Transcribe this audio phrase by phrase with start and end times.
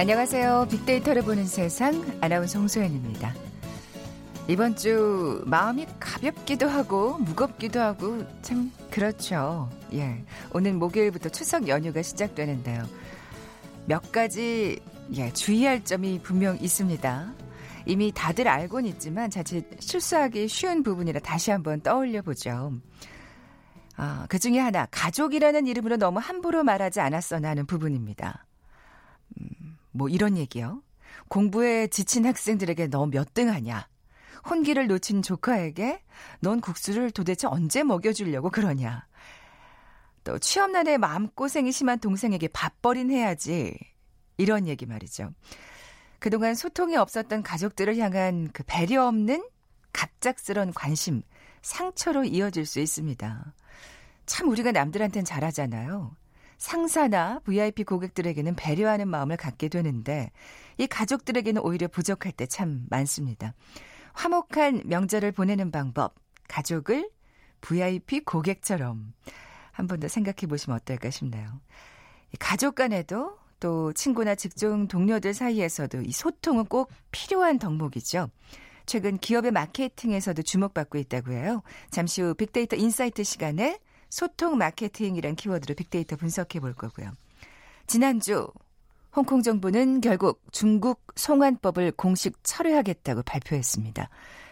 [0.00, 0.68] 안녕하세요.
[0.70, 3.34] 빅데이터를 보는 세상 아나운서 홍소연입니다.
[4.48, 9.68] 이번 주 마음이 가볍기도 하고 무겁기도 하고 참 그렇죠.
[9.92, 10.24] 예.
[10.54, 12.82] 오늘 목요일부터 추석 연휴가 시작되는데요.
[13.84, 14.80] 몇 가지
[15.16, 17.34] 예, 주의할 점이 분명 있습니다.
[17.84, 22.72] 이미 다들 알고는 있지만 자칫 실수하기 쉬운 부분이라 다시 한번 떠올려 보죠.
[23.98, 28.46] 아, 그 중에 하나, 가족이라는 이름으로 너무 함부로 말하지 않았어나 하는 부분입니다.
[29.92, 30.82] 음, 뭐 이런 얘기요.
[31.28, 33.88] 공부에 지친 학생들에게 너 몇 등 하냐?
[34.48, 36.02] 혼기를 놓친 조카에게
[36.40, 39.06] 넌 국수를 도대체 언제 먹여주려고 그러냐?
[40.24, 43.76] 또 취업난에 마음고생이 심한 동생에게 밥벌인 해야지.
[44.38, 45.32] 이런 얘기 말이죠.
[46.18, 49.44] 그동안 소통이 없었던 가족들을 향한 그 배려 없는
[49.92, 51.22] 갑작스런 관심,
[51.62, 53.54] 상처로 이어질 수 있습니다.
[54.26, 56.14] 참 우리가 남들한텐 잘하잖아요.
[56.60, 60.30] 상사나 VIP 고객들에게는 배려하는 마음을 갖게 되는데
[60.78, 63.54] 이 가족들에게는 오히려 부족할 때 참 많습니다.
[64.12, 66.14] 화목한 명절을 보내는 방법,
[66.48, 67.08] 가족을
[67.62, 69.14] VIP 고객처럼
[69.72, 71.60] 한 번 더 생각해 보시면 어떨까 싶네요.
[72.38, 78.28] 가족 간에도 또 친구나 직종 동료들 사이에서도 이 소통은 꼭 필요한 덕목이죠.
[78.84, 81.62] 최근 기업의 마케팅에서도 주목받고 있다고 해요.
[81.90, 83.78] 잠시 후 빅데이터 인사이트 시간에
[84.10, 87.12] 소통 마케팅이란 키워드로 빅데이터 분석해 볼 거고요.
[87.86, 88.48] 지난주
[89.16, 94.08] 홍콩 정부는 결국 중국 송환법을 공식 철회하겠다고 발표했습니다.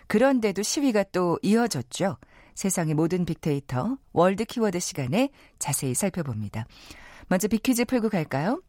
[0.06, 2.16] 그런데도 시위가 또 이어졌죠.
[2.54, 6.66] 세상의 모든 빅데이터 월드 키워드 시간에 자세히 살펴봅니다.
[7.28, 8.60] 먼저 빅퀴즈 풀고 갈까요?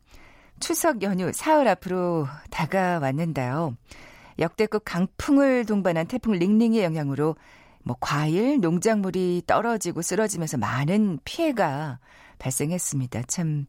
[0.59, 3.75] 추석 연휴 사흘 앞으로 다가왔는데요.
[4.37, 7.35] 역대급 강풍을 동반한 태풍 링링의 영향으로
[7.83, 11.99] 뭐 과일, 농작물이 떨어지고 쓰러지면서 많은 피해가
[12.37, 13.23] 발생했습니다.
[13.23, 13.65] 참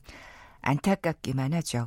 [0.63, 1.87] 안타깝기만 하죠.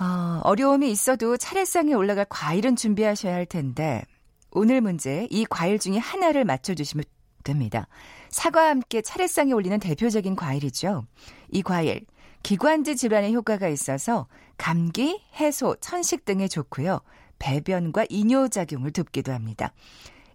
[0.00, 4.02] 어, 어려움이 있어도 차례상에 올라갈 과일은 준비하셔야 할 텐데
[4.50, 7.04] 오늘 문제 이 과일 중에 하나를 맞춰주시면
[7.44, 7.88] 됩니다.
[8.30, 11.06] 사과와 함께 차례상에 올리는 대표적인 과일이죠.
[11.50, 12.06] 이 과일
[12.42, 17.00] 기관지 질환에 효과가 있어서 감기, 해소, 천식 등에 좋고요.
[17.38, 19.72] 배변과 이뇨작용을 돕기도 합니다.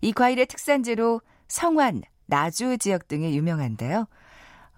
[0.03, 4.07] 이 과일의 특산지로 성완, 나주 지역 등이 유명한데요.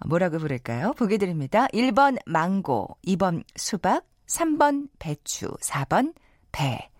[0.06, 0.92] 뭐라고 부를까요?
[0.92, 1.66] 보기 드립니다.
[1.72, 6.14] 1번 망고, 2번 수박, 3번 배추, 4번
[6.52, 6.90] 배.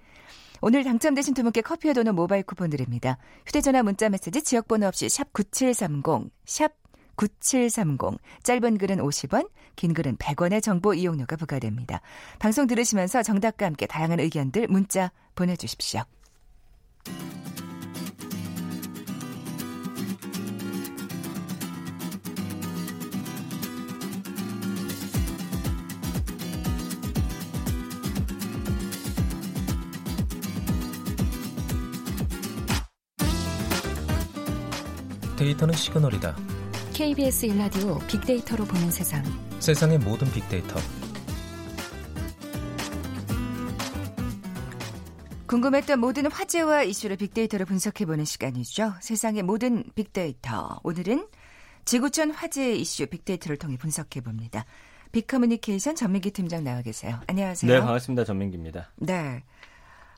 [0.60, 3.16] 오늘 당첨되신 두 분께 커피와 도넛 모바일 쿠폰 드립니다.
[3.46, 6.72] 휴대전화 문자 메시지 지역번호 없이 샵 9730, 샵
[7.14, 8.18] 9730.
[8.42, 12.00] 짧은 글은 50원, 긴 글은 100원의 정보 이용료가 부과됩니다.
[12.40, 16.02] 방송 들으시면서 정답과 함께 다양한 의견들 문자 보내주십시오.
[35.46, 36.36] 데이터는 시그널이다.
[36.92, 39.22] KBS 일라디오 빅데이터로 보는 세상.
[39.60, 40.74] 세상의 모든 빅데이터.
[45.46, 48.94] 궁금했던 모든 화제와 이슈를 빅데이터로 분석해보는 시간이죠.
[49.00, 50.80] 세상의 모든 빅데이터.
[50.82, 51.28] 오늘은
[51.84, 54.64] 지구촌 화제 이슈 빅데이터를 통해 분석해봅니다.
[55.12, 57.20] 빅커뮤니케이션 전민기 팀장 나와 계세요.
[57.28, 57.72] 안녕하세요.
[57.72, 58.24] 네, 반갑습니다.
[58.24, 58.90] 전민기입니다.
[58.96, 59.44] 네.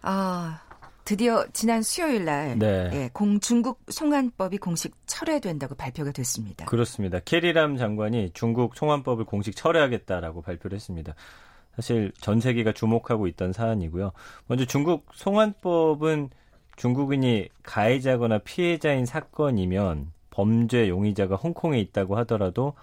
[0.00, 0.62] 아,
[1.08, 2.91] 드디어 지난 수요일 날 네.
[2.92, 6.66] 예, 공 중국 송환법이 공식 철회된다고 발표가 됐습니다.
[6.66, 7.19] 그렇습니다.
[7.20, 11.14] 캐리람 장관이 중국 송환법을 공식 철회하겠다라고 발표를 했습니다.
[11.74, 14.12] 사실 전 세계가 주목하고 있던 사안이고요.
[14.48, 16.28] 먼저 중국 송환법은
[16.76, 22.75] 중국인이 가해자거나 피해자인 사건이면 범죄 용의자가 홍콩에 있다고 하더라도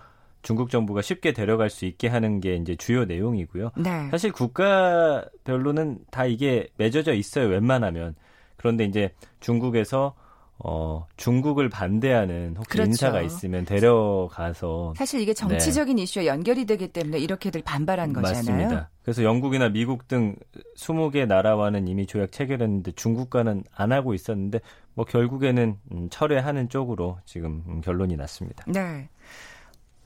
[0.45, 3.71] 중국 정부가 쉽게 데려갈 수 있게 하는 게 이제 주요 내용이고요.
[3.77, 4.07] 네.
[4.11, 7.47] 사실 국가별로는 다 이게 맺어져 있어요.
[7.47, 8.13] 웬만하면.
[8.55, 10.13] 그런데 이제 중국에서
[10.59, 12.89] 어, 중국을 반대하는 혹시 그렇죠.
[12.89, 16.03] 인사가 있으면 데려가서 사실 이게 정치적인 네.
[16.03, 18.35] 이슈와 연결이 되기 때문에 이렇게들 반발한 거잖아요.
[18.35, 18.89] 맞습니다.
[19.01, 20.35] 그래서 영국이나 미국 등
[20.77, 24.61] 20개 나라와는 이미 조약 체결했는데 중국과는 안 하고 있었는데
[24.93, 28.63] 뭐 결국에는 음, 철회하는 쪽으로 지금 음, 결론이 났습니다.
[28.67, 29.09] 네.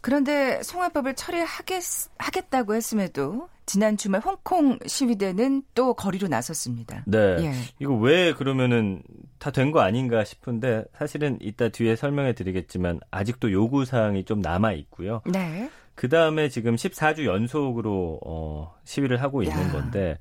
[0.01, 7.03] 그런데 송화법을 철회하겠다고 했음에도 지난 주말 홍콩 시위대는 또 거리로 나섰습니다.
[7.05, 7.17] 네.
[7.39, 7.53] 예.
[7.79, 9.03] 이거 왜 그러면은
[9.37, 14.71] 다 된 거 아닌가 싶은데 사실은 이따 뒤에 설명해 드리겠지만 아직도 요구 사항이 좀 남아
[14.73, 15.21] 있고요.
[15.25, 15.69] 네.
[15.95, 19.71] 그다음에 지금 14주 연속으로 어 시위를 하고 있는 야.
[19.71, 20.17] 건데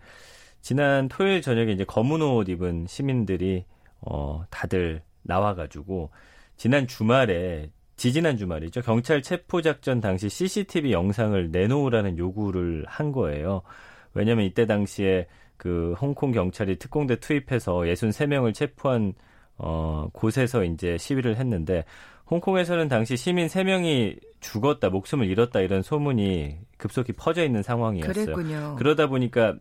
[0.61, 3.65] 지난 토요일 저녁에 이제 검은 옷 입은 시민들이
[4.01, 6.11] 어 다들 나와 가지고
[6.57, 8.81] 지난 주말에 지지난 주 말이죠.
[8.81, 13.63] 경찰 체포 작전 당시 CCTV 영상을 내놓으라는 요구를 한 거예요.
[14.15, 19.13] 왜냐하면 이때 당시에 그 홍콩 경찰이 특공대 투입해서 63명을 체포한
[19.59, 21.85] 어 곳에서 이제 시위를 했는데
[22.31, 28.13] 홍콩에서는 당시 시민 3명이 죽었다, 목숨을 잃었다 이런 소문이 급속히 퍼져 있는 상황이었어요.
[28.13, 28.77] 그랬군요.
[28.79, 29.57] 그러다 보니까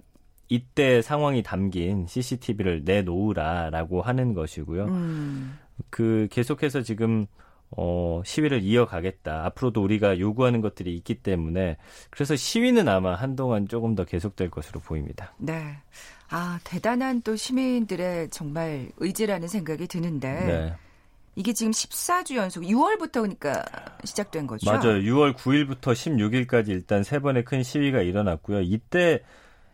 [0.48, 4.86] 이때 상황이 담긴 CCTV를 내놓으라라고 하는 것이고요.
[4.86, 5.57] 음.
[5.89, 7.25] 그 계속해서 지금
[7.72, 9.46] 어, 시위를 이어가겠다.
[9.46, 11.78] 앞으로도 우리가 요구하는 것들이 있기 때문에
[12.10, 15.34] 그래서 시위는 아마 한동안 조금 더 계속될 것으로 보입니다.
[15.38, 15.78] 네.
[16.30, 20.74] 아, 대단한 또 시민들의 정말 의지라는 생각이 드는데 네.
[21.36, 23.64] 이게 지금 14주 연속 6월부터 그러니까
[24.04, 24.70] 시작된 거죠.
[24.70, 25.00] 맞아요.
[25.02, 28.62] 6월 9일부터 16일까지 일단 세 번의 큰 시위가 일어났고요.
[28.62, 29.22] 이때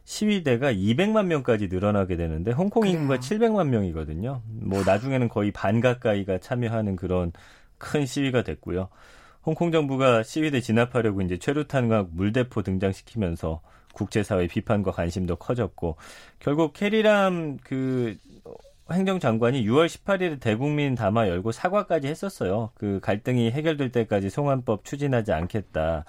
[0.03, 3.19] 시위대가 200만 명까지 늘어나게 되는데 홍콩 인구가 그래요.
[3.21, 4.41] 700만 명이거든요.
[4.45, 7.31] 뭐 나중에는 거의 반 가까이가 참여하는 그런
[7.77, 8.89] 큰 시위가 됐고요.
[9.45, 13.61] 홍콩 정부가 시위대 진압하려고 이제 최루탄과 물대포 등장시키면서
[13.93, 15.97] 국제사회 비판과 관심도 커졌고
[16.39, 18.17] 결국 캐리람 그
[18.91, 22.71] 행정장관이 6월 18일에 대국민 담화 열고 사과까지 했었어요.
[22.75, 26.05] 그 갈등이 해결될 때까지 송환법 추진하지 않겠다.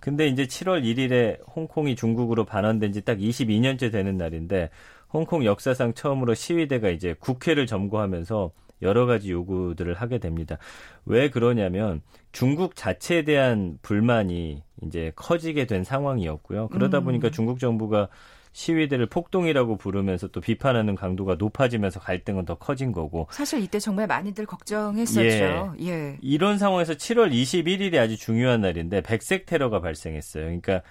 [0.00, 4.70] 근데 이제 7월 1일에 홍콩이 중국으로 반환된 지 딱 22년째 되는 날인데
[5.12, 8.50] 홍콩 역사상 처음으로 시위대가 이제 국회를 점거하면서
[8.84, 10.58] 여러 가지 요구들을 하게 됩니다.
[11.04, 12.02] 왜 그러냐면
[12.32, 16.68] 중국 자체에 대한 불만이 이제 커지게 된 상황이었고요.
[16.68, 17.04] 그러다 음.
[17.04, 18.08] 보니까 중국 정부가
[18.52, 24.46] 시위대를 폭동이라고 부르면서 또 비판하는 강도가 높아지면서 갈등은 더 커진 거고 사실 이때 정말 많이들
[24.46, 25.74] 걱정했었죠.
[25.82, 26.18] 예.
[26.22, 30.44] 이런 상황에서 7월 21일이 아주 중요한 날인데 백색 테러가 발생했어요.
[30.44, 30.82] 그러니까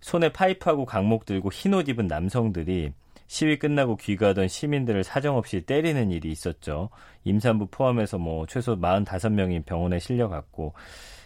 [0.00, 2.92] 손에 파이프하고 강목 들고 흰 옷 입은 남성들이
[3.26, 6.90] 시위 끝나고 귀가하던 시민들을 사정없이 때리는 일이 있었죠.
[7.24, 10.74] 임산부 포함해서 뭐 최소 45명이 병원에 실려갔고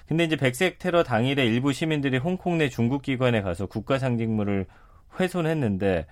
[0.06, 4.66] 근데 이제 백색 테러 당일에 일부 시민들이 홍콩 내 중국 기관에 가서 국가 상징물을
[5.18, 6.06] 훼손했는데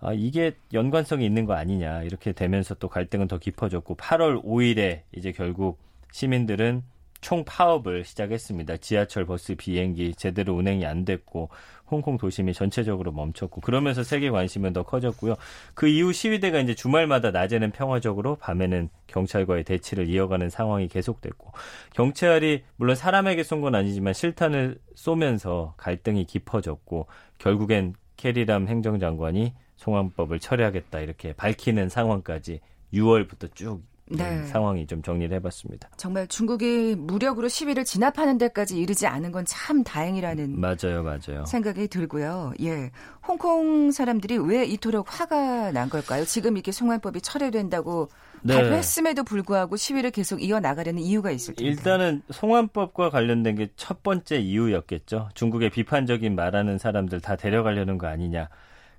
[0.00, 5.32] 아, 이게 연관성이 있는 거 아니냐 이렇게 되면서 또 갈등은 더 깊어졌고 8월 5일에 이제
[5.32, 5.80] 결국
[6.12, 6.82] 시민들은
[7.26, 8.76] 총 파업을 시작했습니다.
[8.76, 11.48] 지하철, 버스, 비행기 제대로 운행이 안 됐고
[11.90, 15.34] 홍콩 도심이 전체적으로 멈췄고 그러면서 세계 관심은 더 커졌고요.
[15.74, 21.50] 그 이후 시위대가 이제 주말마다 낮에는 평화적으로 밤에는 경찰과의 대치를 이어가는 상황이 계속됐고
[21.94, 27.08] 경찰이 물론 사람에게 쏜 건 아니지만 실탄을 쏘면서 갈등이 깊어졌고
[27.38, 32.60] 결국엔 캐리람 행정장관이 송환법을 철회하겠다 이렇게 밝히는 상황까지
[32.94, 34.44] 6월부터 쭉 네.
[34.46, 35.88] 상황이 좀 정리를 해봤습니다.
[35.96, 41.44] 정말 중국이 무력으로 시위를 진압하는 데까지 이르지 않은 건 참 다행이라는 맞아요, 맞아요.
[41.46, 42.52] 생각이 들고요.
[42.62, 42.90] 예.
[43.26, 46.24] 홍콩 사람들이 왜 이토록 화가 난 걸까요?
[46.24, 48.08] 지금 이렇게 송환법이 철회된다고
[48.42, 48.54] 네.
[48.54, 51.68] 발표했음에도 불구하고 시위를 계속 이어나가려는 이유가 있을 텐데.
[51.70, 55.30] 일단은 송환법과 관련된 게 첫 번째 이유였겠죠.
[55.34, 58.48] 중국의 비판적인 말하는 사람들 다 데려가려는 거 아니냐.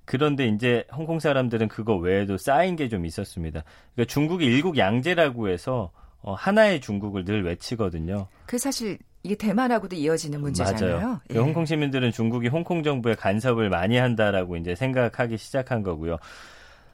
[0.08, 3.62] 그런데 이제 홍콩 사람들은 그거 외에도 쌓인 게 좀 있었습니다.
[3.94, 5.90] 그러니까 중국이 일국 양제라고 해서
[6.22, 8.26] 어, 하나의 중국을 늘 외치거든요.
[8.46, 10.96] 그 사실 이게 대만하고도 이어지는 문제잖아요.
[10.96, 11.20] 맞아요.
[11.28, 11.34] 예.
[11.34, 16.16] 그 홍콩 시민들은 중국이 홍콩 정부에 간섭을 많이 한다라고 이제 생각하기 시작한 거고요.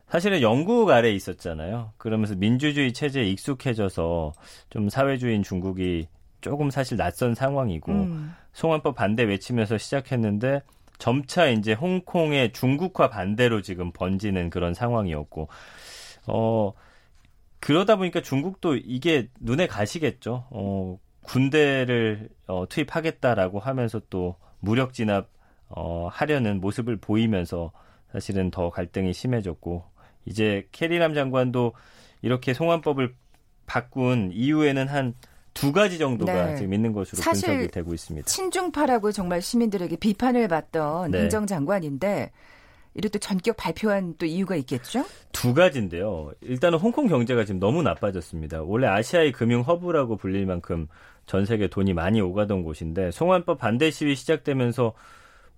[0.08, 1.92] 사실은 영국 아래 에 있었잖아요.
[1.96, 4.32] 그러면서 민주주의 체제에 익숙해져서
[4.70, 6.08] 좀 사회주의인 중국이
[6.40, 8.34] 조금 사실 낯선 상황이고 음.
[8.52, 10.62] 송환법 반대 외치면서 시작했는데
[10.98, 15.48] 점차 이제 홍콩의 중국화 반대로 지금 번지는 그런 상황이었고
[16.26, 16.72] 어
[17.60, 20.46] 그러다 보니까 중국도 이게 눈에 가시겠죠.
[20.50, 25.28] 어 군대를 어, 투입하겠다라고 하면서 또 무력 진압
[25.68, 27.72] 어 하려는 모습을 보이면서
[28.12, 29.84] 사실은 더 갈등이 심해졌고
[30.26, 31.72] 이제 캐리람 장관도
[32.22, 33.14] 이렇게 송환법을
[33.66, 35.14] 바꾼 이후에는 한
[35.54, 36.56] 두 가지 정도가 네.
[36.56, 38.26] 지금 있는 것으로 분석이 되고 있습니다.
[38.26, 41.22] 친중파라고 정말 시민들에게 비판을 받던 네.
[41.22, 42.32] 행정장관인데
[42.94, 45.04] 이렇게 또 전격 발표한 또 이유가 있겠죠?
[45.32, 46.32] 두 가지인데요.
[46.40, 48.62] 일단은 홍콩 경제가 지금 너무 나빠졌습니다.
[48.62, 50.86] 원래 아시아의 금융 허브라고 불릴 만큼
[51.26, 54.92] 전 세계 돈이 많이 오가던 곳인데 송환법 반대 시위 시작되면서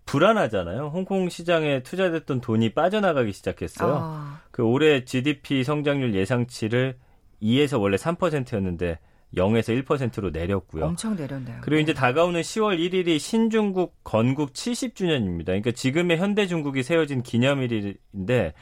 [0.06, 0.90] 불안하잖아요.
[0.94, 3.98] 홍콩 시장에 투자됐던 돈이 빠져나가기 시작했어요.
[4.00, 6.96] 아, 그 올해 GDP 성장률 예상치를
[7.42, 8.98] 2에서 원래 3%였는데
[9.36, 10.86] 0에서 1%로 내렸고요.
[10.86, 11.58] 엄청 내렸네요.
[11.60, 15.46] 그리고 이제 다가오는 10월 1일이 신중국 건국 70주년입니다.
[15.46, 18.54] 그러니까 지금의 현대 중국이 세워진 기념일인데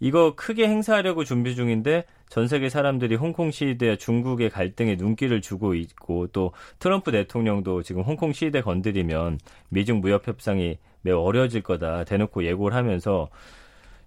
[0.00, 6.28] 이거 크게 행사하려고 준비 중인데 전 세계 사람들이 홍콩 시위대와 중국의 갈등에 눈길을 주고 있고
[6.28, 9.38] 또 트럼프 대통령도 지금 홍콩 시위대 건드리면
[9.68, 13.28] 미중 무역 협상이 매우 어려워질 거다 대놓고 예고를 하면서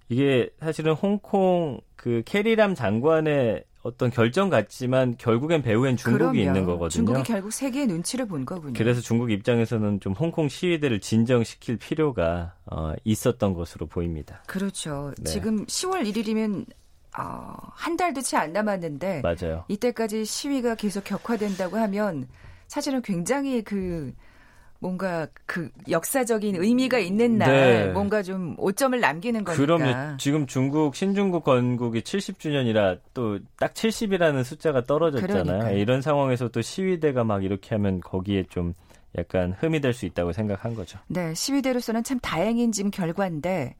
[0.10, 6.39] 이게 사실은 홍콩 그 캐리람 장관의 어떤 결정 같지만 결국엔 배후엔 중국이 그럼요.
[6.39, 6.89] 있는 거거든요.
[6.89, 8.74] 중국이 결국 세계의 눈치를 본 거군요.
[8.75, 14.42] 그래서 중국 입장에서는 좀 홍콩 시위대를 진정시킬 필요가 어, 있었던 것으로 보입니다.
[14.48, 15.13] 그렇죠.
[15.20, 15.30] 네.
[15.30, 16.65] 지금 10월 1일이면
[17.20, 19.65] 어, 한 달도 채 안 남았는데 맞아요.
[19.68, 22.27] 이때까지 시위가 계속 격화된다고 하면
[22.68, 24.13] 사실은 굉장히 그
[24.86, 27.92] 뭔가 그 역사적인 의미가 있는 날 네.
[27.92, 29.60] 뭔가 좀 오점을 남기는 거니까.
[29.60, 30.18] 그럼요.
[30.18, 35.44] 지금 중국 신중국 건국이 70주년이라 또 딱 70이라는 숫자가 떨어졌잖아요.
[35.44, 35.77] 그러니까요.
[35.77, 38.75] 이런 상황에서 또 시위대가 막 이렇게 하면 거기에 좀
[39.18, 41.00] 약간 흠이 될 수 있다고 생각한 거죠.
[41.08, 43.74] 네, 시위대로서는 참 다행인 지금 결과인데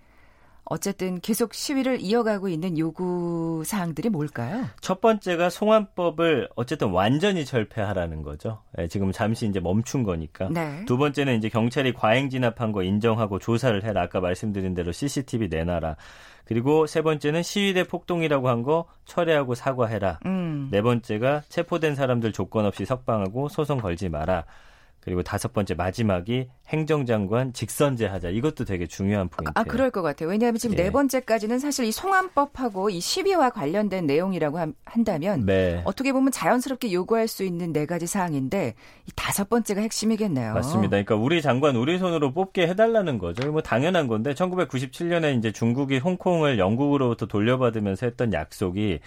[0.68, 4.66] 어쨌든 계속 시위를 이어가고 있는 요구 사항들이 뭘까요?
[4.82, 8.62] 첫 번째가 송환법을 어쨌든 완전히 철폐하라는 거죠.
[8.80, 10.50] 예, 지금 잠시 이제 멈춘 거니까.
[10.50, 10.84] 네.
[10.86, 14.02] 두 번째는 이제 경찰이 과잉 진압한 거 인정하고 조사를 해라.
[14.02, 15.96] 아까 말씀드린 대로 CCTV 내놔라.
[16.46, 20.20] 그리고 세 번째는 시위대 폭동이라고 한 거 철회하고 사과해라.
[20.26, 20.70] 음.
[20.72, 24.46] 네 번째가 체포된 사람들 조건 없이 석방하고 소송 걸지 마라.
[25.02, 28.30] 그리고 다섯 번째 마지막이 행정장관 직선제 하자.
[28.30, 29.54] 이것도 되게 중요한 포인트예요.
[29.56, 30.30] 아, 그럴 것 같아요.
[30.30, 30.84] 왜냐하면 지금 예.
[30.84, 35.82] 네 번째까지는 사실 이 송환법하고 이 시비와 관련된 내용이라고 함- 한다면 네.
[35.86, 38.74] 어떻게 보면 자연스럽게 요구할 수 있는 네 가지 사항인데
[39.08, 40.54] 이 다섯 번째가 핵심이겠네요.
[40.56, 40.90] 맞습니다.
[40.92, 43.52] 그러니까 우리 장관 우리 손으로 뽑게 해달라는 거죠.
[43.52, 49.00] 뭐 당연한 건데 1997년에 이제 중국이 홍콩을 영국으로부터 돌려받으면서 했던 약속이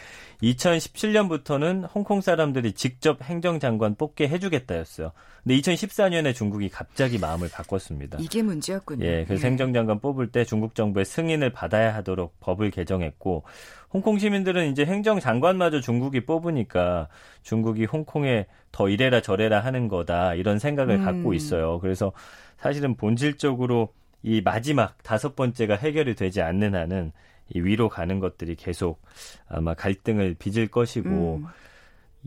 [0.43, 5.13] 2017년부터는 홍콩 사람들이 직접 행정장관 뽑게 해주겠다였어요.
[5.43, 8.19] 근데 2014년에 중국이 갑자기 마음을 바꿨습니다.
[8.21, 9.05] 이게 문제였군요.
[9.05, 9.51] 예, 그래서 예.
[9.51, 13.45] 행정장관 뽑을 때 중국 정부의 승인을 받아야 하도록 법을 개정했고
[13.91, 17.09] 홍콩 시민들은 이제 행정장관마저 중국이 뽑으니까
[17.43, 21.05] 중국이 홍콩에 더 이래라 저래라 하는 거다 이런 생각을 음.
[21.05, 21.79] 갖고 있어요.
[21.81, 22.13] 그래서
[22.59, 27.13] 사실은 본질적으로 이 마지막 다섯 번째가 해결이 되지 않는 한은
[27.55, 29.01] 이 위로 가는 것들이 계속
[29.49, 31.47] 아마 갈등을 빚을 것이고 음.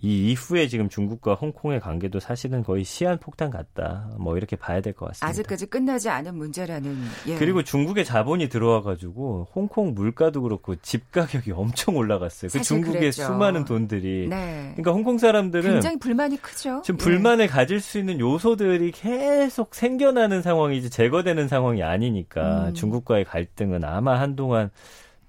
[0.03, 4.09] 이 이후에 지금 중국과 홍콩의 관계도 사실은 거의 시한폭탄 같다.
[4.17, 5.27] 뭐 이렇게 봐야 될 것 같습니다.
[5.27, 6.97] 아직까지 끝나지 않은 문제라는.
[7.27, 7.35] 예.
[7.37, 12.49] 그리고 중국의 자본이 들어와가지고 홍콩 물가도 그렇고 집 가격이 엄청 올라갔어요.
[12.51, 13.23] 그 중국의 그랬죠.
[13.25, 14.27] 수많은 돈들이.
[14.27, 14.71] 네.
[14.75, 16.81] 그러니까 홍콩 사람들은 굉장히 불만이 크죠.
[16.83, 17.03] 지금 예.
[17.03, 22.73] 불만을 가질 수 있는 요소들이 계속 생겨나는 상황이 이제 제거되는 상황이 아니니까 음.
[22.73, 24.71] 중국과의 갈등은 아마 한동안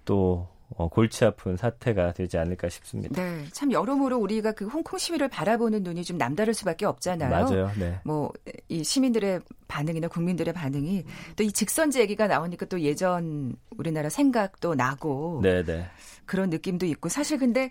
[0.04, 3.20] 또 어, 골치 아픈 사태가 되지 않을까 싶습니다.
[3.22, 7.30] 네, 참 여러모로 우리가 그 홍콩 시위를 바라보는 눈이 좀 남다를 수밖에 없잖아요.
[7.30, 7.70] 맞아요.
[7.78, 8.00] 네.
[8.04, 11.04] 뭐이 시민들의 반응이나 국민들의 반응이
[11.36, 15.86] 또 이 직선제 얘기가 나오니까 또 예전 우리나라 생각도 나고 네, 네.
[16.24, 17.70] 그런 느낌도 있고 사실 근데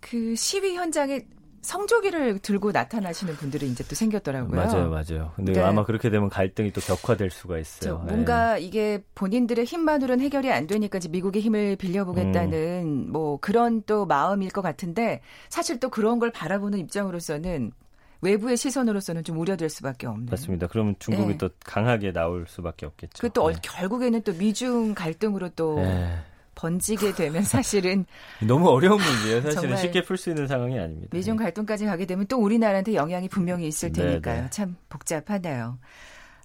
[0.00, 1.20] 그 시위 현장에
[1.62, 4.56] 성조기를 들고 나타나시는 분들이 이제 또 생겼더라고요.
[4.56, 5.32] 맞아요, 맞아요.
[5.36, 5.60] 근데 네.
[5.60, 7.98] 아마 그렇게 되면 갈등이 또 격화될 수가 저 있어요.
[7.98, 13.12] 뭔가 이게 본인들의 힘만으로는 해결이 안 되니까 이제 미국의 힘을 빌려보겠다는 음.
[13.12, 17.72] 뭐 그런 또 마음일 것 같은데 사실 또 그런 걸 바라보는 입장으로서는
[18.22, 20.26] 외부의 시선으로서는 좀 우려될 수밖에 없는.
[20.30, 20.66] 맞습니다.
[20.66, 21.38] 그러면 중국이 네.
[21.38, 23.20] 또 강하게 나올 수밖에 없겠죠.
[23.20, 23.56] 그또 네.
[23.62, 26.18] 결국에는 또 미중 갈등으로 또 네.
[26.60, 28.04] 번지게 되면 사실은
[28.46, 29.40] 너무 어려운 문제예요.
[29.50, 31.08] 사실은 쉽게 풀 수 있는 상황이 아닙니다.
[31.12, 34.42] 미중 갈등까지 가게 되면 또 우리나라한테 영향이 분명히 있을 네, 테니까요.
[34.42, 34.50] 네.
[34.50, 35.78] 참 복잡하네요.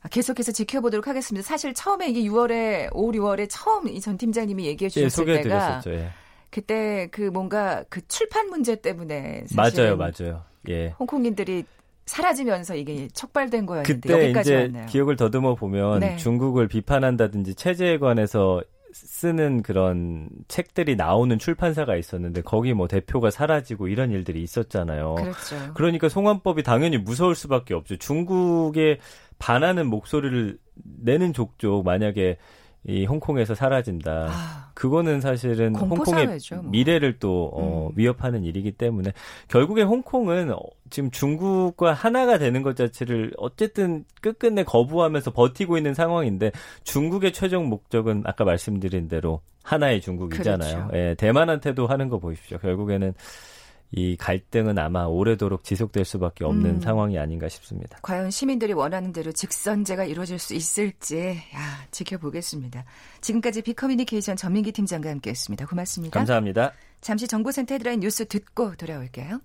[0.01, 1.45] 아, 계속해서 지켜보도록 하겠습니다.
[1.45, 5.91] 사실 처음에 이게 6월에 5, 6월에 처음 이 전 팀장님이 얘기해 예, 주셨을 때가 소개해드렸었죠.
[5.95, 6.09] 예.
[6.49, 10.43] 그때 그 뭔가 그 출판 문제 때문에 맞아요, 맞아요.
[10.69, 10.93] 예.
[10.99, 11.65] 홍콩인들이
[12.05, 14.85] 사라지면서 이게 촉발된 거였는데 그때 여기까지 이제 왔네요.
[14.85, 16.15] 기억을 더듬어 보면 네.
[16.17, 18.61] 중국을 비판한다든지 체제에 관해서
[18.95, 25.15] 쓰는 그런 책들이 나오는 출판사가 있었는데 거기 뭐 대표가 사라지고 이런 일들이 있었잖아요.
[25.15, 25.73] 그렇죠.
[25.73, 27.97] 그러니까 송환법이 당연히 무서울 수밖에 없죠.
[27.97, 28.99] 중국에
[29.37, 30.57] 반하는 목소리를
[31.01, 32.37] 내는 족족 만약에
[32.87, 34.27] 이 홍콩에서 사라진다.
[34.29, 36.71] 아, 그거는 사실은 홍콩의 사회죠, 뭐.
[36.71, 37.93] 미래를 또 어, 음.
[37.95, 39.11] 위협하는 일이기 때문에
[39.47, 40.59] 결국에 홍콩은 어,
[40.91, 46.51] 지금 중국과 하나가 되는 것 자체를 어쨌든 끝끝내 거부하면서 버티고 있는 상황인데
[46.83, 50.87] 중국의 최종 목적은 아까 말씀드린 대로 하나의 중국이잖아요.
[50.87, 50.97] 그렇죠.
[50.97, 52.59] 예, 대만한테도 하는 거 보십시오.
[52.59, 53.13] 결국에는
[53.91, 56.81] 이 갈등은 아마 오래도록 지속될 수밖에 없는 음.
[56.81, 57.97] 상황이 아닌가 싶습니다.
[58.01, 62.83] 과연 시민들이 원하는 대로 직선제가 이루어질 수 있을지 야, 지켜보겠습니다.
[63.21, 65.65] 지금까지 비커뮤니케이션 전민기 팀장과 함께했습니다.
[65.67, 66.19] 고맙습니다.
[66.19, 66.73] 감사합니다.
[67.01, 69.39] 잠시 정보센터 헤드라인 뉴스 듣고 돌아올게요.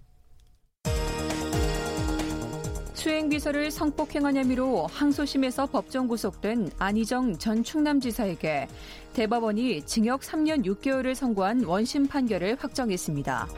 [3.01, 8.69] 수행비서를 성폭행한 혐의로 항소심에서 법정 구속된 안희정 전 충남지사에게
[9.15, 13.49] 대법원이 징역 3년 6개월을 선고한 원심 판결을 확정했습니다.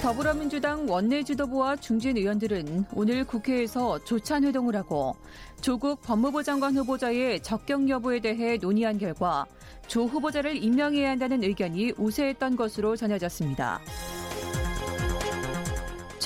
[0.00, 5.14] 더불어민주당 원내 지도부와 중진 의원들은 오늘 국회에서 조찬 회동을 하고
[5.60, 9.44] 조국 법무부 장관 후보자의 적격 여부에 대해 논의한 결과
[9.88, 13.82] 조 후보자를 임명해야 한다는 의견이 우세했던 것으로 전해졌습니다.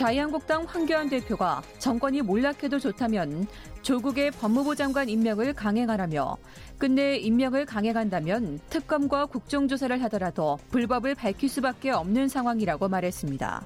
[0.00, 3.46] 자유한국당 황교안 대표가 정권이 몰락해도 좋다면
[3.82, 6.38] 조국의 법무부 장관 임명을 강행하라며
[6.78, 13.62] 끝내 임명을 강행한다면 특검과 국정조사를 하더라도 불법을 밝힐 수밖에 없는 상황이라고 말했습니다.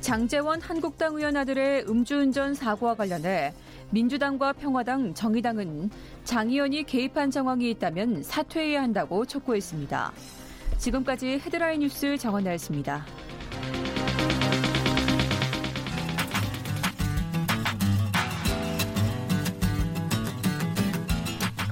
[0.00, 3.52] 장제원 한국당 의원 아들의 음주운전 사고와 관련해
[3.90, 5.90] 민주당과 평화당, 정의당은
[6.22, 10.12] 장 의원이 개입한 정황이 있다면 사퇴해야 한다고 촉구했습니다.
[10.78, 13.04] 지금까지 헤드라인 뉴스 정원 나였습니다.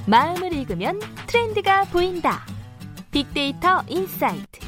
[0.08, 2.40] 마음을 읽으면 트렌드가 보인다.
[3.10, 4.58] 빅데이터 인사이트.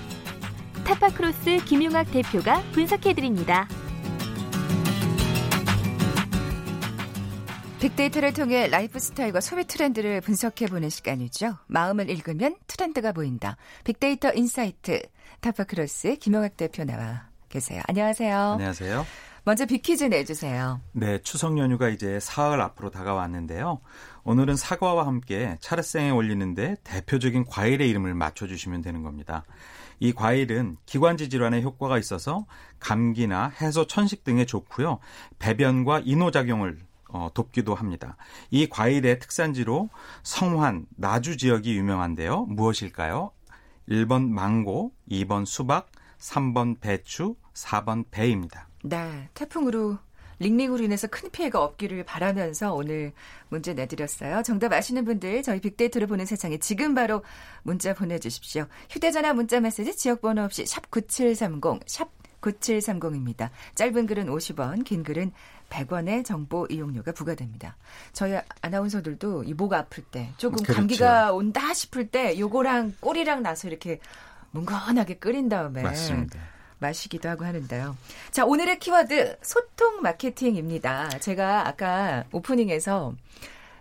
[0.84, 3.66] 타파크로스 김용학 대표가 분석해드립니다.
[7.80, 11.56] 빅데이터를 통해 라이프 스타일과 소비 트렌드를 분석해보는 시간이죠.
[11.68, 13.56] 마음을 읽으면 트렌드가 보인다.
[13.84, 15.00] 빅데이터 인사이트
[15.40, 17.80] 타파크로스 김용학 대표 나와 계세요.
[17.88, 18.36] 안녕하세요.
[18.36, 19.06] 안녕하세요.
[19.44, 20.80] 먼저 빅퀴즈 내주세요.
[20.92, 23.80] 네, 추석 연휴가 이제 사흘 앞으로 다가왔는데요.
[24.24, 29.44] 오늘은 사과와 함께 차례상에 올리는데 대표적인 과일의 이름을 맞춰주시면 되는 겁니다.
[29.98, 32.46] 이 과일은 기관지 질환에 효과가 있어서
[32.78, 34.98] 감기나 해소, 천식 등에 좋고요.
[35.38, 36.78] 배변과 이노작용을
[37.12, 38.16] 어, 돕기도 합니다.
[38.50, 39.90] 이 과일의 특산지로
[40.22, 42.46] 성환, 나주 지역이 유명한데요.
[42.46, 43.32] 무엇일까요?
[43.88, 48.68] 1번 망고, 2번 수박, 3번 배추, 4번 배입니다.
[48.84, 49.98] 네, 태풍으로
[50.40, 53.12] 링링으로 인해서 큰 피해가 없기를 바라면서 오늘
[53.50, 54.42] 문제 내드렸어요.
[54.42, 57.22] 정답 아시는 분들 저희 빅데이터를 보는 세상에 지금 바로
[57.62, 58.66] 문자 보내주십시오.
[58.90, 62.08] 휴대전화 문자 메시지 지역번호 없이 샵 9730, 샵
[62.40, 63.50] 9730입니다.
[63.74, 65.30] 짧은 글은 50원, 긴 글은
[65.68, 67.76] 100원의 정보 이용료가 부과됩니다.
[68.12, 70.72] 저희 아나운서들도 이 목 아플 때 조금 그렇죠.
[70.72, 74.00] 감기가 온다 싶을 때 요거랑 꿀이랑 나서 이렇게
[74.52, 76.40] 뭉건하게 끓인 다음에 맞습니다.
[76.80, 77.96] 마시기도 하고 하는데요.
[78.30, 81.10] 자, 오늘의 키워드 소통 마케팅입니다.
[81.20, 83.14] 제가 아까 오프닝에서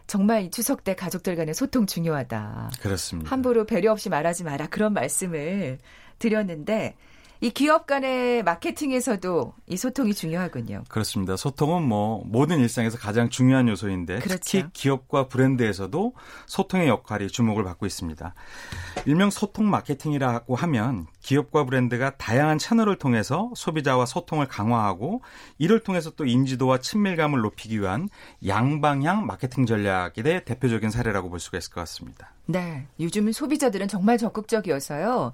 [0.05, 2.71] 정말 이 추석 때 가족들 간의 소통 중요하다.
[2.81, 3.29] 그렇습니다.
[3.31, 4.67] 함부로 배려 없이 말하지 마라.
[4.67, 5.77] 그런 말씀을
[6.17, 6.95] 드렸는데
[7.41, 10.83] 이 기업 간의 마케팅에서도 이 소통이 중요하군요.
[10.89, 11.37] 그렇습니다.
[11.37, 14.39] 소통은 뭐 모든 일상에서 가장 중요한 요소인데 그렇죠.
[14.43, 16.13] 특히 기업과 브랜드에서도
[16.47, 18.33] 소통의 역할이 주목을 받고 있습니다.
[19.05, 25.21] 일명 소통 마케팅이라고 하면 기업과 브랜드가 다양한 채널을 통해서 소비자와 소통을 강화하고
[25.57, 28.09] 이를 통해서 또 인지도와 친밀감을 높이기 위한
[28.45, 32.33] 양방향 마케팅 전략이 대 대표적인 사례라고 볼 수가 있을 것 같습니다.
[32.47, 32.87] 네.
[32.99, 35.33] 요즘 소비자들은 정말 적극적이어서요.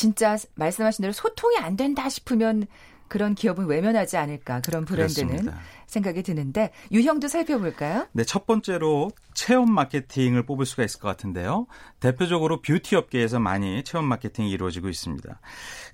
[0.00, 2.66] 진짜 말씀하신 대로 소통이 안 된다 싶으면
[3.06, 5.60] 그런 기업은 외면하지 않을까 그런 브랜드는 그렇습니다.
[5.86, 8.06] 생각이 드는데 유형도 살펴볼까요?
[8.12, 11.66] 네, 첫 번째로 체험 마케팅을 뽑을 수가 있을 것 같은데요.
[11.98, 15.38] 대표적으로 뷰티 업계에서 많이 체험 마케팅이 이루어지고 있습니다.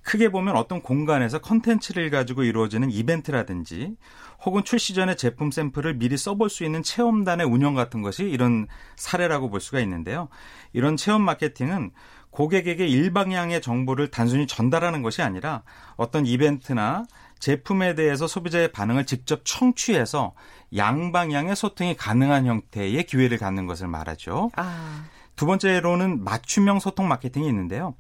[0.02, 3.96] 크게 보면 어떤 공간에서 컨텐츠를 가지고 이루어지는 이벤트라든지
[4.44, 9.50] 혹은 출시 전에 제품 샘플을 미리 써볼 수 있는 체험단의 운영 같은 것이 이런 사례라고
[9.50, 10.28] 볼 수가 있는데요.
[10.72, 11.90] 이런 체험 마케팅은
[12.36, 15.62] 고객에게 일방향의 정보를 단순히 전달하는 것이 아니라
[15.96, 17.06] 어떤 이벤트나
[17.38, 20.34] 제품에 대해서 소비자의 반응을 직접 청취해서
[20.76, 24.50] 양방향의 소통이 가능한 형태의 기회를 갖는 것을 말하죠.
[24.56, 27.94] 아, 두 번째로는 맞춤형 소통 마케팅이 있는데요.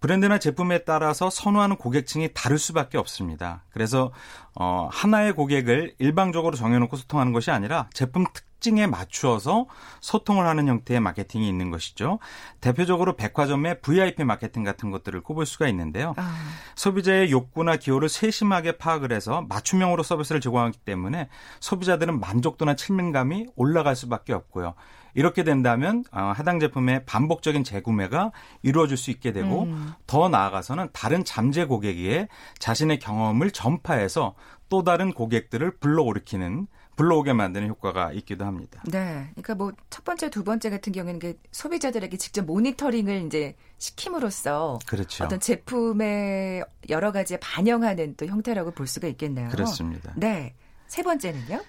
[0.00, 3.62] 브랜드나 제품에 따라서 선호하는 고객층이 다를 수밖에 없습니다.
[3.70, 4.12] 그래서
[4.56, 9.66] 어, 하나의 고객을 일방적으로 정해놓고 소통하는 것이 아니라 제품 특 징에 맞추어서
[10.00, 12.18] 소통을 하는 형태의 마케팅이 있는 것이죠.
[12.60, 16.14] 대표적으로 백화점의 VIP 마케팅 같은 것들을 꼽을 수가 있는데요.
[16.16, 16.34] 아,
[16.74, 21.28] 소비자의 욕구나 기호를 세심하게 파악을 해서 맞춤형으로 서비스를 제공하기 때문에
[21.60, 24.74] 소비자들은 만족도나 친밀감이 올라갈 수밖에 없고요.
[25.16, 29.94] 이렇게 된다면 어, 해당 제품의 반복적인 재구매가 이루어질 수 있게 되고 음.
[30.06, 34.34] 더 나아가서는 다른 잠재 고객에게 자신의 경험을 전파해서
[34.68, 38.82] 또 다른 고객들을 불러오르키는 불러오게 만드는 효과가 있기도 합니다.
[38.86, 39.28] 네.
[39.32, 45.24] 그러니까 뭐 첫 번째, 두 번째 같은 경우에는 그 소비자들에게 직접 모니터링을 이제 시킴으로써 그렇죠.
[45.24, 49.48] 어떤 제품의 여러 가지에 반영하는 또 형태라고 볼 수가 있겠네요.
[49.50, 50.12] 그렇습니다.
[50.16, 50.54] 네.
[50.86, 51.62] 세 번째는요?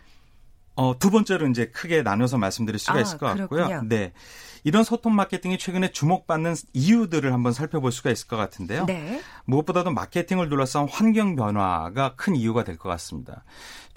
[0.75, 3.47] 어, 두 번째로 이제 크게 나눠서 말씀드릴 수가 아, 있을 것 같고요.
[3.65, 3.81] 그렇군요.
[3.89, 4.13] 네.
[4.63, 8.85] 이런 소통 마케팅이 최근에 주목받는 이유들을 한번 살펴볼 수가 있을 것 같은데요.
[8.85, 9.21] 네.
[9.45, 13.43] 무엇보다도 마케팅을 둘러싼 환경 변화가 큰 이유가 될 것 같습니다.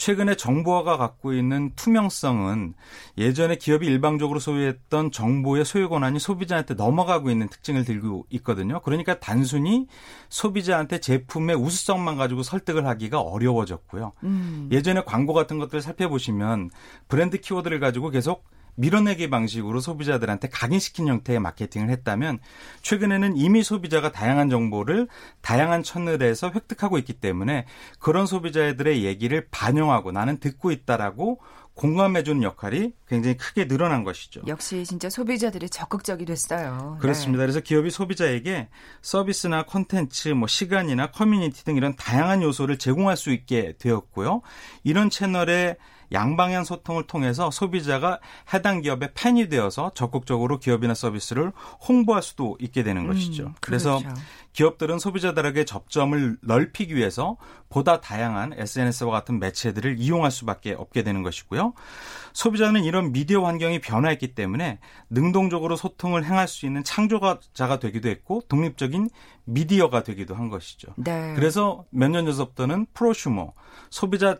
[0.01, 2.73] 최근에 정보화가 갖고 있는 투명성은
[3.19, 8.81] 예전에 기업이 일방적으로 소유했던 정보의 소유 권한이 소비자한테 넘어가고 있는 특징을 들고 있거든요.
[8.81, 9.89] 그러니까 단순히
[10.31, 14.13] 소비자한테 제품의 우수성만 가지고 설득을 하기가 어려워졌고요.
[14.25, 14.71] 음.
[14.73, 16.71] 예전에 광고 같은 것들을 살펴보시면
[17.07, 18.45] 브랜드 키워드를 가지고 계속
[18.81, 22.39] 밀어내기 방식으로 소비자들한테 각인시킨 형태의 마케팅을 했다면
[22.83, 25.07] 최근에는 이미 소비자가 다양한 정보를
[25.43, 27.67] 다양한 채널에서 획득하고 있기 때문에
[27.99, 31.41] 그런 소비자들의 얘기를 반영하고 나는 듣고 있다라고
[31.75, 34.43] 공감해주는 역할이 굉장히 크게 늘어난 것이죠.
[34.47, 36.99] 역시 진짜 소비자들이 적극적이 됐어요.
[37.01, 37.43] 그렇습니다.
[37.43, 37.47] 네.
[37.47, 38.69] 그래서 기업이 소비자에게
[39.01, 44.43] 서비스나 콘텐츠, 뭐 시간이나 커뮤니티 등 이런 다양한 요소를 제공할 수 있게 되었고요.
[44.85, 45.77] 이런 채널의
[46.13, 48.21] 양방향 소통을 통해서 소비자가
[48.53, 51.53] 해당 기업의 팬이 되어서 적극적으로 기업이나 서비스를
[51.89, 53.47] 홍보할 수도 있게 되는 것이죠.
[53.47, 54.21] 음, 그래서 그렇죠.
[54.53, 57.37] 기업들은 소비자들에게 접점을 넓히기 위해서
[57.69, 61.73] 보다 다양한 SNS와 같은 매체들을 이용할 수밖에 없게 되는 것이고요.
[62.33, 69.09] 소비자는 이런 미디어 환경이 변화했기 때문에 능동적으로 소통을 행할 수 있는 창조자가 되기도 했고 독립적인
[69.45, 70.89] 미디어가 되기도 한 것이죠.
[70.97, 71.33] 네.
[71.35, 73.53] 그래서 몇 년 전부터는 프로슈머
[73.89, 74.39] 소비자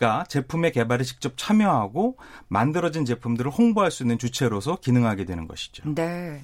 [0.00, 2.16] 가 제품의 개발에 직접 참여하고
[2.48, 5.82] 만들어진 제품들을 홍보할 수 있는 주체로서 기능하게 되는 것이죠.
[5.94, 6.42] 네.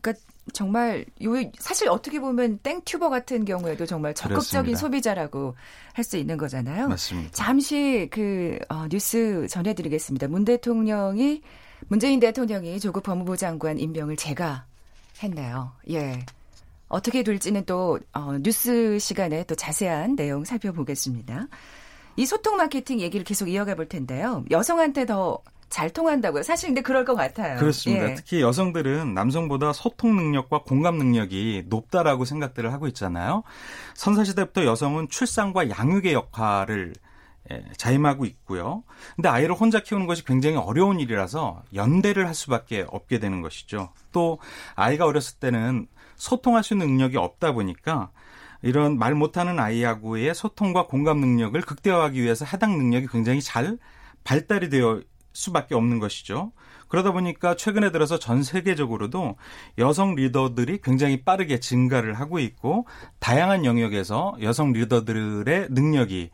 [0.00, 4.78] 그러니까 정말 요 사실 어떻게 보면 땡튜버 같은 경우에도 정말 적극적인 그렇습니다.
[4.78, 5.54] 소비자라고
[5.92, 6.88] 할 수 있는 거잖아요.
[6.88, 7.30] 맞습니다.
[7.32, 10.28] 잠시 그 어, 뉴스 전해드리겠습니다.
[10.28, 11.42] 문 대통령이
[11.88, 14.64] 문재인 대통령이 조국 법무부 장관 임명을 제가
[15.22, 15.72] 했네요.
[15.90, 16.24] 예.
[16.88, 21.48] 어떻게 될지는 또 어, 뉴스 시간에 또 자세한 내용 살펴보겠습니다.
[22.16, 24.44] 이 소통 마케팅 얘기를 계속 이어가 볼 텐데요.
[24.50, 25.42] 여성한테 더
[25.74, 26.44] 잘 통한다고요.
[26.44, 27.58] 사실 근데 그럴 것 같아요.
[27.58, 28.10] 그렇습니다.
[28.10, 28.14] 예.
[28.14, 33.42] 특히 여성들은 남성보다 소통 능력과 공감 능력이 높다라고 생각들을 하고 있잖아요.
[33.94, 36.92] 선사시대부터 여성은 출산과 양육의 역할을
[37.50, 38.84] 예, 자임하고 있고요.
[39.16, 43.90] 근데 아이를 혼자 키우는 것이 굉장히 어려운 일이라서 연대를 할 수밖에 없게 되는 것이죠.
[44.12, 44.38] 또
[44.76, 48.10] 아이가 어렸을 때는 소통할 수 있는 능력이 없다 보니까
[48.64, 53.76] 이런 말 못하는 아이하고의 소통과 공감 능력을 극대화하기 위해서 해당 능력이 굉장히 잘
[54.24, 55.02] 발달이 되어
[55.34, 56.52] 수밖에 없는 것이죠.
[56.88, 59.36] 그러다 보니까 최근에 들어서 전 세계적으로도
[59.76, 62.86] 여성 리더들이 굉장히 빠르게 증가를 하고 있고
[63.18, 66.30] 다양한 영역에서 여성 리더들의 능력이 예,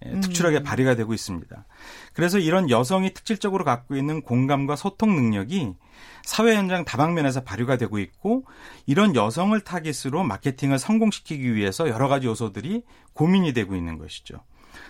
[0.00, 1.64] 특출하게 발휘가 되고 있습니다.
[2.12, 5.74] 그래서 이런 여성이 특질적으로 갖고 있는 공감과 소통 능력이
[6.22, 8.44] 사회 현장 다방면에서 발휘가 되고 있고
[8.86, 12.82] 이런 여성을 타깃으로 마케팅을 성공시키기 위해서 여러 가지 요소들이
[13.12, 14.40] 고민이 되고 있는 것이죠.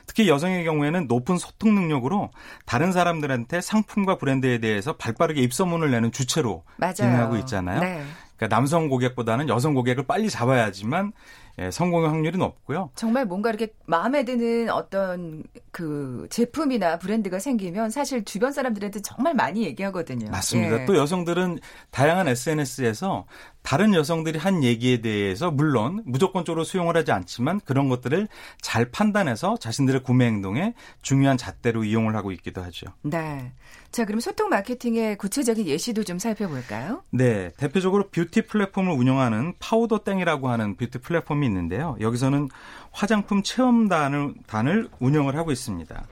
[0.06, 2.30] 특히 여성의 경우에는 높은 소통 능력으로
[2.66, 6.94] 다른 사람들한테 상품과 브랜드에 대해서 발빠르게 입소문을 내는 주체로 맞아요.
[6.94, 7.80] 기능하고 있잖아요.
[7.80, 8.04] 네.
[8.36, 11.12] 그러니까 남성 고객보다는 여성 고객을 빨리 잡아야지만
[11.58, 12.90] 예, 성공의 확률이 높고요.
[12.94, 15.42] 정말 뭔가 이렇게 마음에 드는 어떤
[15.72, 20.30] 그 제품이나 브랜드가 생기면 사실 주변 사람들한테 정말 많이 얘기하거든요.
[20.30, 20.82] 맞습니다.
[20.82, 20.86] 예.
[20.86, 21.58] 또 여성들은
[21.90, 23.26] 다양한 SNS에서
[23.62, 28.28] 다른 여성들이 한 얘기에 대해서 물론 무조건적으로 수용을 하지 않지만 그런 것들을
[28.60, 32.86] 잘 판단해서 자신들의 구매 행동에 중요한 잣대로 이용을 하고 있기도 하죠.
[33.02, 33.52] 네.
[33.90, 37.02] 자, 그럼 소통 마케팅의 구체적인 예시도 좀 살펴볼까요?
[37.10, 41.96] 네, 대표적으로 뷰티 플랫폼을 운영하는 파우더 땡이라고 하는 뷰티 플랫폼이 있는데요.
[42.00, 42.48] 여기서는
[42.92, 46.04] 화장품 체험단을 단을 운영을 하고 있습니다.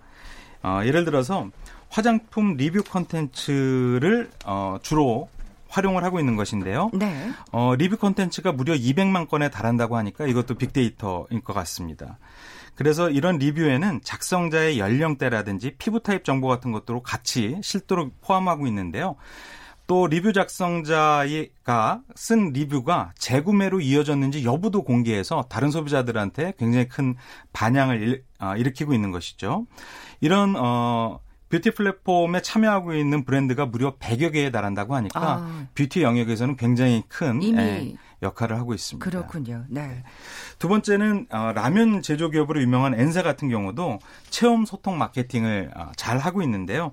[0.63, 1.49] 어, 예를 들어서
[1.89, 5.29] 화장품 리뷰 컨텐츠를 어, 주로
[5.69, 6.91] 활용을 하고 있는 것인데요.
[6.95, 7.31] 네.
[7.53, 12.19] 어, 리뷰 컨텐츠가 무려 200만 건에 달한다고 하니까 이것도 빅데이터인 것 같습니다.
[12.75, 19.17] 그래서 이런 리뷰에는 작성자의 연령대라든지 피부 타입 정보 같은 것들로 같이 별도로 포함하고 있는데요.
[19.87, 27.15] 또 리뷰 작성자가 쓴 리뷰가 재구매로 이어졌는지 여부도 공개해서 다른 소비자들한테 굉장히 큰
[27.53, 29.67] 반향을 일, 어, 일으키고 있는 것이죠.
[30.21, 35.67] 이런 어 뷰티 플랫폼에 참여하고 있는 브랜드가 무려 100여 개에 달한다고 하니까 아.
[35.75, 39.09] 뷰티 영역에서는 굉장히 큰 이미 예, 역할을 하고 있습니다.
[39.09, 39.65] 그렇군요.
[39.69, 40.03] 네.
[40.59, 46.19] 두 번째는 어, 라면 제조 기업으로 유명한 엔사 같은 경우도 체험 소통 마케팅을 어, 잘
[46.19, 46.93] 하고 있는데요.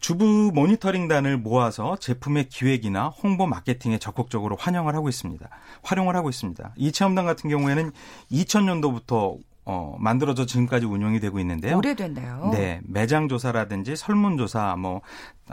[0.00, 5.48] 주부 모니터링단을 모아서 제품의 기획이나 홍보 마케팅에 적극적으로 환영을 하고 있습니다.
[5.82, 6.72] 활용을 하고 있습니다.
[6.76, 7.92] 이 체험단 같은 경우에는
[8.32, 11.76] 2000년도부터 어, 만들어져 지금까지 운영이 되고 있는데요.
[11.76, 12.50] 오래됐네요.
[12.52, 15.02] 네, 매장 조사라든지 설문 조사, 뭐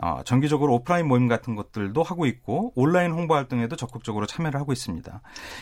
[0.01, 5.21] 어, 정기적으로 오프라인 모임 같은 것들도 하고 있고 온라인 홍보 활동에도 적극적으로 참여를 하고 있습니다.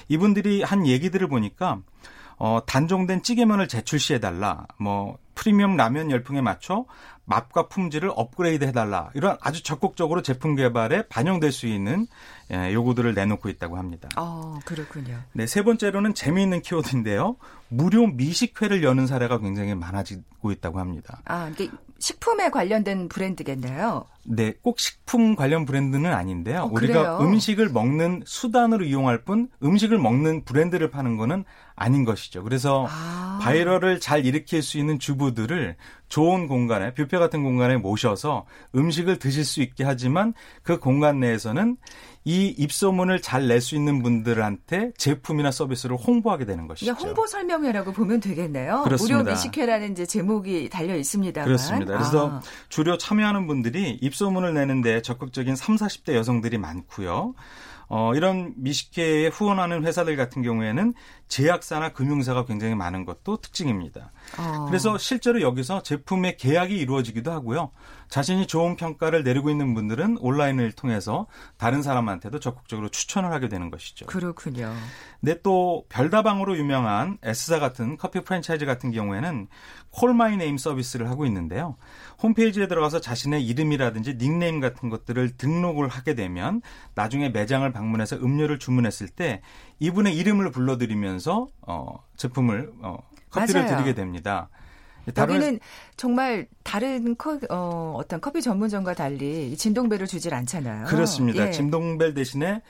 [0.09, 1.79] 이분들이 한 얘기들을 보니까
[2.37, 6.85] 어, 단종된 찌개면을 재출시해 달라, 뭐 프리미엄 라면 열풍에 맞춰
[7.25, 9.09] 맛과 품질을 업그레이드 해달라.
[9.15, 12.07] 이런 아주 적극적으로 제품 개발에 반영될 수 있는
[12.51, 14.09] 예, 요구들을 내놓고 있다고 합니다.
[14.15, 15.19] 어, 그렇군요.
[15.33, 17.37] 네, 세 번째로는 재미있는 키워드인데요.
[17.69, 21.21] 무료 미식회를 여는 사례가 굉장히 많아지고 있다고 합니다.
[21.25, 21.69] 아, 이게
[21.99, 24.05] 식품에 관련된 브랜드겠네요.
[24.27, 26.61] 네, 꼭 식품 관련 브랜드는 아닌데요.
[26.63, 27.19] 어, 우리가 그래요?
[27.21, 32.43] 음식을 먹는 수단으로 이용할 뿐 음식을 먹는 브랜드를 파는 거는 아닌 것이죠.
[32.43, 33.39] 그래서 아.
[33.41, 35.75] 바이럴을 잘 일으킬 수 있는 주부들을
[36.07, 40.33] 좋은 공간에 뷔페 같은 공간에 모셔서 음식을 드실 수 있게 하지만
[40.63, 41.77] 그 공간 내에서는
[42.27, 46.93] 이 입소문을 잘 낼 수 있는 분들한테 제품이나 서비스를 홍보하게 되는 것이죠.
[46.93, 48.81] 홍보 설명회라고 보면 되겠네요.
[48.83, 49.17] 그렇습니다.
[49.19, 51.45] 무료 미식회라는 이제 제목이 달려 있습니다만.
[51.45, 51.93] 그렇습니다.
[51.93, 52.41] 그래서 아.
[52.69, 57.35] 주로 참여하는 분들이 입 소문을 내는데 적극적인 3, 40대 여성들이 많고요.
[57.87, 60.93] 어, 이런 미식회에 후원하는 회사들 같은 경우에는
[61.27, 64.11] 제약사나 금융사가 굉장히 많은 것도 특징입니다.
[64.37, 64.65] 어.
[64.67, 67.71] 그래서 실제로 여기서 제품의 계약이 이루어지기도 하고요.
[68.09, 74.05] 자신이 좋은 평가를 내리고 있는 분들은 온라인을 통해서 다른 사람한테도 적극적으로 추천을 하게 되는 것이죠.
[74.05, 74.73] 그렇군요.
[75.19, 79.47] 근데 또 별다방으로 유명한 S사 같은 커피 프랜차이즈 같은 경우에는
[79.89, 81.77] Call My Name 서비스를 하고 있는데요.
[82.21, 86.61] 홈페이지에 들어가서 자신의 이름이라든지 닉네임 같은 것들을 등록을 하게 되면
[86.95, 89.41] 나중에 매장을 방문해서 음료를 주문했을 때
[89.79, 92.97] 이분의 이름을 불러드리면서 어, 제품을 어,
[93.29, 93.75] 커피를 맞아요.
[93.77, 94.49] 드리게 됩니다.
[95.13, 95.59] 다른 여기는
[95.97, 100.85] 정말 다른 커, 어, 어떤 커피 전문점과 달리 이 진동벨을 주질 않잖아요.
[100.85, 101.47] 그렇습니다.
[101.47, 101.51] 예.
[101.51, 102.61] 진동벨 대신에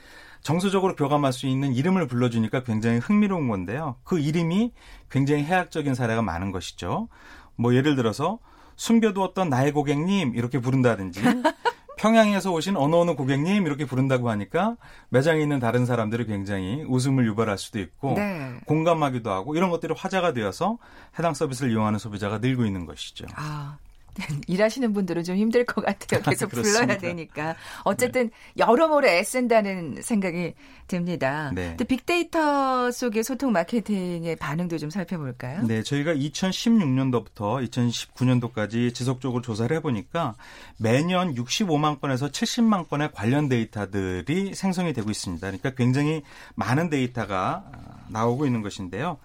[0.42, 3.96] 정서적으로 교감할 수 있는 이름을 불러주니까 굉장히 흥미로운 건데요.
[4.04, 4.72] 그 이름이
[5.10, 7.08] 굉장히 해학적인 사례가 많은 것이죠.
[7.56, 8.38] 뭐 예를 들어서
[8.76, 11.20] 숨겨두었던 나의 고객님 이렇게 부른다든지
[11.96, 14.76] 평양에서 오신 어느 어느 고객님 이렇게 부른다고 하니까
[15.08, 18.60] 매장에 있는 다른 사람들이 굉장히 웃음을 유발할 수도 있고 네.
[18.66, 20.78] 공감하기도 하고 이런 것들이 화제가 되어서
[21.18, 23.26] 해당 서비스를 이용하는 소비자가 늘고 있는 것이죠.
[23.34, 23.78] 아.
[24.46, 26.22] 일하시는 분들은 좀 힘들 것 같아요.
[26.24, 26.86] 계속 불러야.
[26.98, 27.56] 되니까.
[27.84, 30.54] 어쨌든 여러모로 애쓴다는 생각이
[30.88, 31.50] 듭니다.
[31.54, 31.76] 네.
[31.76, 35.62] 또 빅데이터 속의 소통 마케팅의 반응도 좀 살펴볼까요?
[35.66, 40.34] 네, 저희가 2016년도부터 2019년도까지 지속적으로 조사를 해보니까
[40.78, 45.46] 매년 65만 건에서 70만 건의 관련 데이터들이 생성이 되고 있습니다.
[45.46, 46.22] 그러니까 굉장히
[46.54, 47.64] 많은 데이터가
[48.08, 49.18] 나오고 있는 것인데요.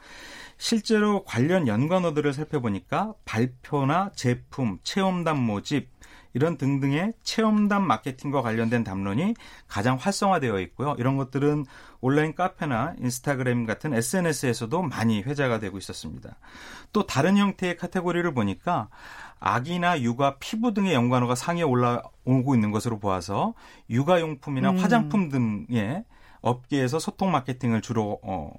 [0.57, 5.89] 실제로 관련 연관어들을 살펴보니까 발표나 제품, 체험담 모집,
[6.33, 9.33] 이런 등등의 체험담 마케팅과 관련된 담론이
[9.67, 10.95] 가장 활성화되어 있고요.
[10.97, 11.65] 이런 것들은
[11.99, 16.37] 온라인 카페나 인스타그램 같은 SNS에서도 많이 회자가 되고 있었습니다.
[16.93, 18.89] 또 다른 형태의 카테고리를 보니까
[19.39, 23.53] 아기나 육아, 피부 등의 연관어가 상위에 올라오고 있는 것으로 보아서
[23.89, 24.77] 육아용품이나 음.
[24.77, 26.05] 화장품 등의
[26.41, 28.51] 업계에서 소통 마케팅을 주로 어,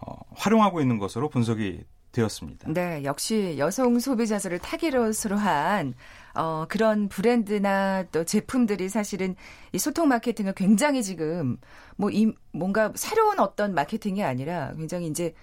[0.00, 2.72] 어, 활용하고 있는 것으로 분석이 되었습니다.
[2.72, 5.94] 네, 역시 여성 소비자들을 타깃으로 한
[6.34, 9.36] 어, 그런 브랜드나 또 제품들이 사실은
[9.72, 11.58] 이 소통 마케팅을 굉장히 지금
[11.96, 15.34] 뭐 이 뭔가 새로운 어떤 마케팅이 아니라 굉장히 이제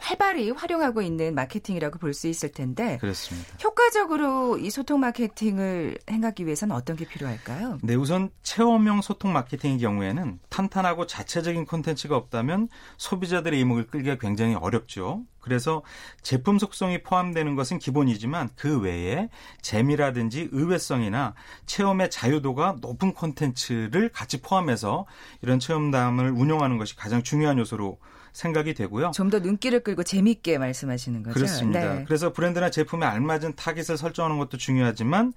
[0.00, 3.48] 활발히 활용하고 있는 마케팅이라고 볼 수 있을 텐데 그렇습니다.
[3.62, 7.78] 효과적으로 이 소통 마케팅을 행하기 위해서는 어떤 게 필요할까요?
[7.82, 15.22] 네, 우선 체험형 소통 마케팅의 경우에는 탄탄하고 자체적인 콘텐츠가 없다면 소비자들의 이목을 끌기가 굉장히 어렵죠.
[15.40, 15.82] 그래서
[16.22, 19.28] 제품 속성이 포함되는 것은 기본이지만 그 외에
[19.62, 21.34] 재미라든지 의외성이나
[21.66, 25.06] 체험의 자유도가 높은 콘텐츠를 같이 포함해서
[25.42, 27.98] 이런 체험담을 운영하는 것이 가장 중요한 요소로
[28.32, 29.12] 생각이 되고요.
[29.14, 31.34] 좀 더 눈길을 끌고 재밌게 말씀하시는 거죠.
[31.34, 31.94] 그렇습니다.
[31.94, 32.04] 네.
[32.04, 35.32] 그래서 브랜드나 제품에 알맞은 타깃을 설정하는 것도 중요하지만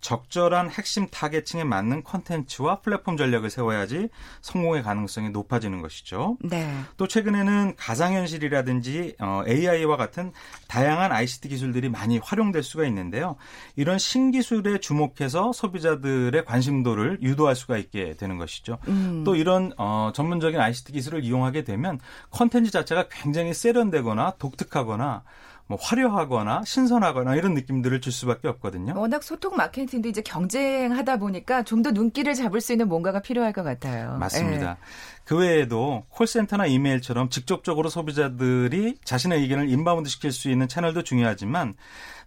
[0.00, 4.10] 적절한 핵심 타겟층에 맞는 콘텐츠와 플랫폼 전략을 세워야지
[4.42, 6.36] 성공의 가능성이 높아지는 것이죠.
[6.42, 6.72] 네.
[6.98, 10.32] 또 최근에는 가상현실이라든지 어, AI와 같은
[10.68, 13.36] 다양한 ICT 기술들이 많이 활용될 수가 있는데요.
[13.76, 18.78] 이런 신기술에 주목해서 소비자들의 관심도를 유도할 수가 있게 되는 것이죠.
[18.88, 19.22] 음.
[19.24, 21.98] 또 이런 어, 전문적인 ICT 기술을 이용하게 되면
[22.38, 25.24] 컨텐츠 자체가 굉장히 세련되거나 독특하거나
[25.66, 28.94] 뭐 화려하거나 신선하거나 이런 느낌들을 줄 수밖에 없거든요.
[28.96, 33.64] 워낙 소통 마케팅도 이제 경쟁하다 보니까 좀 더 눈길을 잡을 수 있는 뭔가가 필요할 것
[33.64, 34.16] 같아요.
[34.18, 34.70] 맞습니다.
[34.70, 34.76] 예.
[35.24, 41.74] 그 외에도 콜센터나 이메일처럼 직접적으로 소비자들이 자신의 의견을 inbound 시킬 수 있는 채널도 중요하지만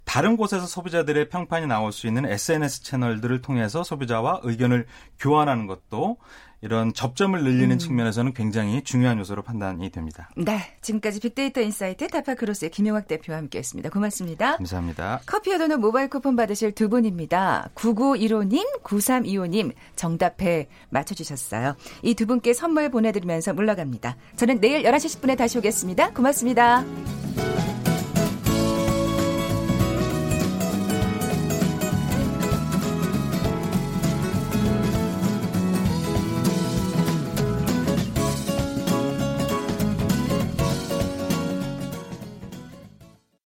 [0.04, 4.86] 다른 곳에서 소비자들의 평판이 나올 수 있는 SNS 채널들을 통해서 소비자와 의견을
[5.20, 6.18] 교환하는 것도
[6.64, 7.78] 이런 접점을 늘리는 음.
[7.80, 10.30] 측면에서는 굉장히 중요한 요소로 판단이 됩니다.
[10.38, 13.90] 네, 지금까지 빅데이터 insight 타파크로스의 김용학 대표와 함께 했습니다.
[13.90, 14.58] 고맙습니다.
[14.58, 15.22] 감사합니다.
[15.26, 17.70] 커피와 도넛 모바일 쿠폰 받으실 두 분입니다.
[17.74, 21.76] 9915님, 9325님 정답에 맞춰주셨어요.
[22.04, 24.16] 이 두 분께 선물 보내드리면서 물러갑니다.
[24.36, 26.12] 저는 내일 11시 10분에 다시 오겠습니다.
[26.12, 26.86] 고맙습니다.